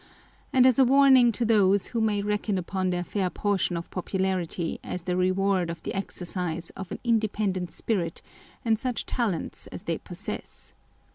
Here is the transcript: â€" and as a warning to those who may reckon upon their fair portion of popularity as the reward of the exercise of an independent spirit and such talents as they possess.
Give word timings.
â€" 0.01 0.03
and 0.53 0.65
as 0.65 0.79
a 0.79 0.83
warning 0.83 1.31
to 1.31 1.45
those 1.45 1.89
who 1.89 2.01
may 2.01 2.23
reckon 2.23 2.57
upon 2.57 2.89
their 2.89 3.03
fair 3.03 3.29
portion 3.29 3.77
of 3.77 3.91
popularity 3.91 4.79
as 4.83 5.03
the 5.03 5.15
reward 5.15 5.69
of 5.69 5.83
the 5.83 5.93
exercise 5.93 6.71
of 6.71 6.91
an 6.91 6.97
independent 7.03 7.69
spirit 7.69 8.23
and 8.65 8.79
such 8.79 9.05
talents 9.05 9.67
as 9.67 9.83
they 9.83 9.99
possess. 9.99 10.73